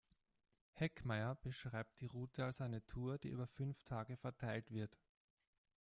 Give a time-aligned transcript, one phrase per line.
[0.73, 4.97] Heckmair beschreibt die Route als eine Tour, die über fünf Tage verteilt wird.